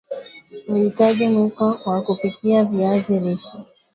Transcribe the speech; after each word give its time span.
Utahitaji 0.67 1.27
mwiko 1.27 1.79
wa 1.85 2.01
kupikia 2.01 2.63
viazi 2.65 3.19
lishe 3.19 3.57